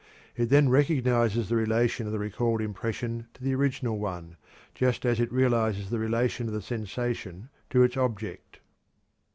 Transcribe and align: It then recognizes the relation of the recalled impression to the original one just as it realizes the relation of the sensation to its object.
It 0.35 0.45
then 0.47 0.69
recognizes 0.69 1.47
the 1.47 1.55
relation 1.55 2.07
of 2.07 2.11
the 2.11 2.17
recalled 2.17 2.59
impression 2.59 3.27
to 3.35 3.43
the 3.43 3.53
original 3.53 3.99
one 3.99 4.35
just 4.73 5.05
as 5.05 5.19
it 5.19 5.31
realizes 5.31 5.91
the 5.91 5.99
relation 5.99 6.47
of 6.47 6.55
the 6.55 6.61
sensation 6.63 7.49
to 7.69 7.83
its 7.83 7.95
object. 7.95 8.61